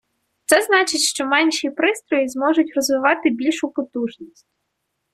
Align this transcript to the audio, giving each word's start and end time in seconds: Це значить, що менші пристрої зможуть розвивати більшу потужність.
Це 0.45 0.61
значить, 0.61 0.99
що 1.01 1.25
менші 1.25 1.69
пристрої 1.69 2.27
зможуть 2.29 2.75
розвивати 2.75 3.29
більшу 3.29 3.69
потужність. 3.71 4.47